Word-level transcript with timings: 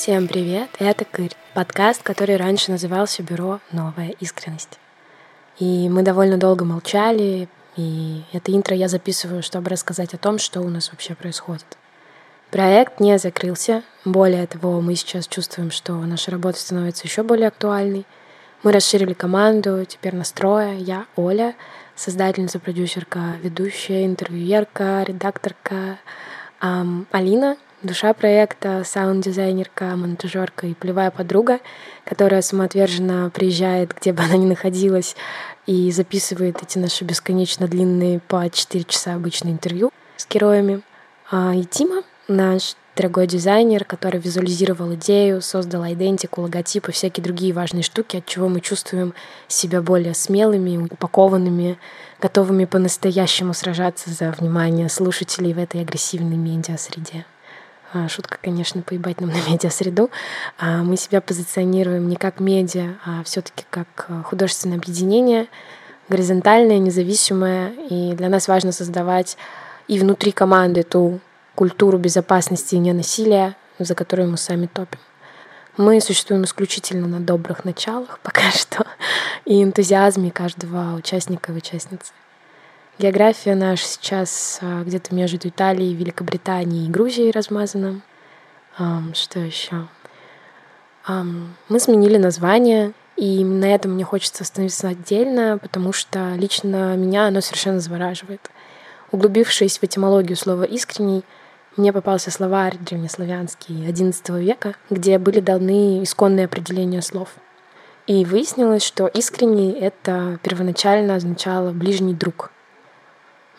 Всем 0.00 0.28
привет, 0.28 0.70
это 0.78 1.04
Кырь, 1.04 1.36
подкаст, 1.52 2.02
который 2.02 2.36
раньше 2.36 2.70
назывался 2.70 3.22
«Бюро 3.22 3.60
Новая 3.70 4.14
искренность». 4.18 4.78
И 5.58 5.90
мы 5.90 6.00
довольно 6.00 6.38
долго 6.38 6.64
молчали, 6.64 7.50
и 7.76 8.22
это 8.32 8.50
интро 8.50 8.74
я 8.74 8.88
записываю, 8.88 9.42
чтобы 9.42 9.68
рассказать 9.68 10.14
о 10.14 10.16
том, 10.16 10.38
что 10.38 10.62
у 10.62 10.70
нас 10.70 10.90
вообще 10.90 11.14
происходит. 11.14 11.76
Проект 12.50 12.98
не 12.98 13.18
закрылся, 13.18 13.82
более 14.06 14.46
того, 14.46 14.80
мы 14.80 14.94
сейчас 14.94 15.28
чувствуем, 15.28 15.70
что 15.70 15.92
наша 15.92 16.30
работа 16.30 16.58
становится 16.58 17.06
еще 17.06 17.22
более 17.22 17.48
актуальной. 17.48 18.06
Мы 18.62 18.72
расширили 18.72 19.12
команду, 19.12 19.84
теперь 19.84 20.16
настроя, 20.16 20.78
я 20.78 21.04
Оля, 21.14 21.54
создательница, 21.94 22.58
продюсерка, 22.58 23.34
ведущая, 23.42 24.06
интервьюерка, 24.06 25.02
редакторка, 25.02 25.98
эм, 26.62 27.06
Алина, 27.10 27.58
душа 27.82 28.12
проекта, 28.12 28.82
саунд-дизайнерка, 28.84 29.96
монтажерка 29.96 30.66
и 30.66 30.74
полевая 30.74 31.10
подруга, 31.10 31.60
которая 32.04 32.42
самоотверженно 32.42 33.30
приезжает, 33.30 33.94
где 33.98 34.12
бы 34.12 34.22
она 34.22 34.36
ни 34.36 34.46
находилась, 34.46 35.16
и 35.66 35.90
записывает 35.90 36.62
эти 36.62 36.78
наши 36.78 37.04
бесконечно 37.04 37.68
длинные 37.68 38.20
по 38.20 38.48
4 38.48 38.84
часа 38.84 39.14
обычные 39.14 39.52
интервью 39.52 39.90
с 40.16 40.26
героями. 40.28 40.82
А, 41.30 41.54
и 41.54 41.64
Тима, 41.64 42.02
наш 42.28 42.74
дорогой 42.96 43.26
дизайнер, 43.26 43.84
который 43.84 44.20
визуализировал 44.20 44.94
идею, 44.94 45.40
создал 45.40 45.84
идентику, 45.86 46.42
логотип 46.42 46.88
и 46.88 46.92
всякие 46.92 47.24
другие 47.24 47.52
важные 47.52 47.82
штуки, 47.82 48.16
от 48.18 48.26
чего 48.26 48.48
мы 48.48 48.60
чувствуем 48.60 49.14
себя 49.48 49.80
более 49.80 50.14
смелыми, 50.14 50.76
упакованными, 50.76 51.78
готовыми 52.20 52.64
по-настоящему 52.64 53.54
сражаться 53.54 54.10
за 54.10 54.32
внимание 54.32 54.88
слушателей 54.88 55.54
в 55.54 55.58
этой 55.58 55.80
агрессивной 55.80 56.36
медиа-среде. 56.36 57.24
А, 57.92 58.08
шутка, 58.08 58.38
конечно, 58.40 58.82
поебать 58.82 59.20
нам 59.20 59.30
на 59.34 59.50
медиа-среду. 59.50 60.10
А, 60.58 60.82
мы 60.82 60.96
себя 60.96 61.20
позиционируем 61.20 62.08
не 62.08 62.16
как 62.16 62.40
медиа, 62.40 62.96
а 63.04 63.24
все 63.24 63.40
таки 63.40 63.64
как 63.70 64.06
а, 64.08 64.22
художественное 64.22 64.78
объединение, 64.78 65.48
горизонтальное, 66.08 66.78
независимое. 66.78 67.72
И 67.90 68.12
для 68.14 68.28
нас 68.28 68.48
важно 68.48 68.72
создавать 68.72 69.36
и 69.88 69.98
внутри 69.98 70.32
команды 70.32 70.82
ту 70.82 71.20
культуру 71.54 71.98
безопасности 71.98 72.76
и 72.76 72.78
ненасилия, 72.78 73.56
за 73.78 73.94
которую 73.94 74.30
мы 74.30 74.36
сами 74.36 74.66
топим. 74.66 75.00
Мы 75.76 76.00
существуем 76.00 76.44
исключительно 76.44 77.06
на 77.08 77.20
добрых 77.20 77.64
началах 77.64 78.18
пока 78.22 78.50
что 78.50 78.86
и 79.44 79.62
энтузиазме 79.62 80.30
каждого 80.30 80.94
участника 80.94 81.52
и 81.52 81.56
участницы. 81.56 82.12
География 83.00 83.54
наша 83.54 83.86
сейчас 83.86 84.58
а, 84.60 84.82
где-то 84.82 85.14
между 85.14 85.48
Италией, 85.48 85.94
Великобританией 85.94 86.86
и 86.86 86.90
Грузией 86.90 87.30
размазана. 87.30 88.02
Что 89.14 89.40
еще? 89.40 89.88
Мы 91.08 91.80
сменили 91.80 92.18
название, 92.18 92.92
и 93.16 93.42
на 93.42 93.74
этом 93.74 93.92
мне 93.92 94.04
хочется 94.04 94.42
остановиться 94.42 94.88
отдельно, 94.88 95.56
потому 95.56 95.94
что 95.94 96.34
лично 96.34 96.94
меня 96.94 97.28
оно 97.28 97.40
совершенно 97.40 97.80
завораживает. 97.80 98.50
Углубившись 99.12 99.78
в 99.78 99.84
этимологию 99.84 100.36
слова 100.36 100.64
«искренний», 100.64 101.24
мне 101.78 101.94
попался 101.94 102.30
словарь 102.30 102.76
древнеславянский 102.76 103.76
XI 103.76 104.38
века, 104.42 104.74
где 104.90 105.18
были 105.18 105.40
даны 105.40 106.02
исконные 106.02 106.44
определения 106.44 107.00
слов. 107.00 107.30
И 108.06 108.26
выяснилось, 108.26 108.82
что 108.82 109.06
«искренний»— 109.06 109.70
это 109.80 110.38
первоначально 110.42 111.14
означало 111.14 111.70
«ближний 111.70 112.12
друг», 112.12 112.50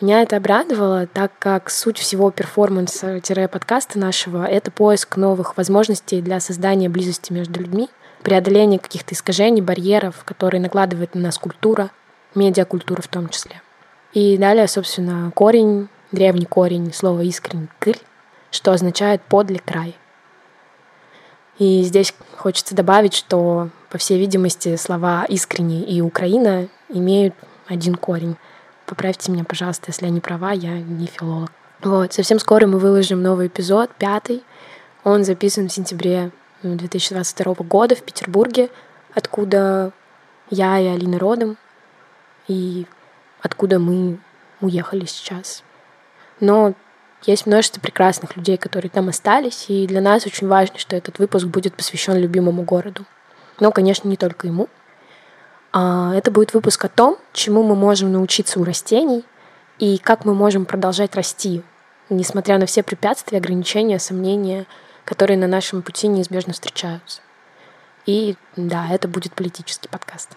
меня 0.00 0.22
это 0.22 0.36
обрадовало, 0.36 1.06
так 1.06 1.32
как 1.38 1.70
суть 1.70 1.98
всего 1.98 2.30
перформанса-подкаста 2.30 3.98
нашего— 3.98 4.44
это 4.46 4.70
поиск 4.70 5.16
новых 5.16 5.56
возможностей 5.56 6.22
для 6.22 6.40
создания 6.40 6.88
близости 6.88 7.32
между 7.32 7.60
людьми, 7.60 7.88
преодоление 8.22 8.78
каких-то 8.78 9.14
искажений, 9.14 9.60
барьеров, 9.60 10.24
которые 10.24 10.60
накладывает 10.60 11.14
на 11.14 11.22
нас 11.22 11.38
культура, 11.38 11.90
медиакультура 12.34 13.02
в 13.02 13.08
том 13.08 13.28
числе. 13.28 13.60
И 14.12 14.38
далее, 14.38 14.66
собственно, 14.68 15.30
корень, 15.34 15.88
древний 16.12 16.46
корень 16.46 16.92
слова 16.92 17.22
«искренний»— 17.22 17.68
«кырь», 17.78 18.00
что 18.50 18.72
означает 18.72 19.22
«подле 19.22 19.58
край». 19.58 19.96
И 21.58 21.82
здесь 21.82 22.14
хочется 22.36 22.74
добавить, 22.74 23.12
что, 23.12 23.68
по 23.90 23.98
всей 23.98 24.18
видимости, 24.18 24.76
слова 24.76 25.26
«искренний» 25.28 25.82
и 25.82 26.00
«Украина» 26.00 26.68
имеют 26.88 27.34
один 27.68 27.96
корень— 27.96 28.36
Поправьте 28.90 29.30
меня, 29.30 29.44
пожалуйста, 29.44 29.84
если 29.86 30.06
я 30.06 30.10
не 30.10 30.18
права, 30.18 30.50
я 30.50 30.80
не 30.80 31.06
филолог. 31.06 31.52
Вот, 31.80 32.12
совсем 32.12 32.40
скоро 32.40 32.66
мы 32.66 32.80
выложим 32.80 33.22
новый 33.22 33.46
эпизод, 33.46 33.88
пятый. 33.96 34.42
Он 35.04 35.22
записан 35.22 35.68
в 35.68 35.72
сентябре 35.72 36.32
2022 36.64 37.54
года 37.60 37.94
в 37.94 38.02
Петербурге, 38.02 38.68
откуда 39.14 39.92
я 40.50 40.80
и 40.80 40.86
Алина 40.88 41.20
родом, 41.20 41.56
и 42.48 42.84
откуда 43.40 43.78
мы 43.78 44.18
уехали 44.60 45.04
сейчас. 45.04 45.62
Но 46.40 46.74
есть 47.22 47.46
множество 47.46 47.80
прекрасных 47.80 48.36
людей, 48.36 48.56
которые 48.56 48.90
там 48.90 49.08
остались, 49.08 49.66
и 49.68 49.86
для 49.86 50.00
нас 50.00 50.26
очень 50.26 50.48
важно, 50.48 50.80
что 50.80 50.96
этот 50.96 51.20
выпуск 51.20 51.46
будет 51.46 51.76
посвящен 51.76 52.16
любимому 52.16 52.64
городу. 52.64 53.04
Но, 53.60 53.70
конечно, 53.70 54.08
не 54.08 54.16
только 54.16 54.48
ему— 54.48 54.68
это 55.72 56.30
будет 56.30 56.54
выпуск 56.54 56.84
о 56.84 56.88
том, 56.88 57.18
чему 57.32 57.62
мы 57.62 57.76
можем 57.76 58.12
научиться 58.12 58.58
у 58.58 58.64
растений 58.64 59.24
и 59.78 59.98
как 59.98 60.24
мы 60.24 60.34
можем 60.34 60.66
продолжать 60.66 61.14
расти, 61.14 61.62
несмотря 62.08 62.58
на 62.58 62.66
все 62.66 62.82
препятствия, 62.82 63.38
ограничения, 63.38 63.98
сомнения, 63.98 64.66
которые 65.04 65.38
на 65.38 65.46
нашем 65.46 65.82
пути 65.82 66.08
неизбежно 66.08 66.52
встречаются. 66.52 67.20
И 68.06 68.36
да, 68.56 68.88
это 68.90 69.08
будет 69.08 69.34
политический 69.34 69.88
подкаст. 69.88 70.30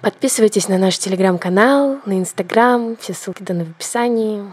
Подписывайтесь 0.00 0.68
на 0.68 0.78
наш 0.78 0.98
телеграм-канал, 0.98 1.98
на 2.04 2.18
инстаграм, 2.18 2.96
все 2.96 3.14
ссылки 3.14 3.42
даны 3.42 3.64
в 3.64 3.70
описании. 3.70 4.44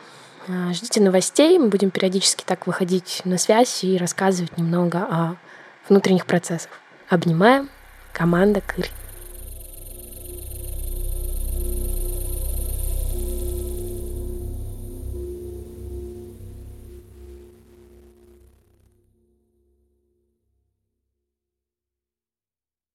А, 0.48 0.74
ждите 0.74 1.02
новостей, 1.02 1.60
мы 1.60 1.68
будем 1.68 1.92
периодически 1.92 2.44
так 2.44 2.68
выходить 2.68 3.22
на 3.26 3.38
связь 3.38 3.84
и 3.84 3.98
рассказывать 3.98 4.58
немного 4.58 5.00
о 5.00 5.36
внутренних 5.90 6.26
процессах. 6.26 6.72
Обнимаем, 7.10 7.70
команда 8.14 8.62
Кырь. 8.62 8.90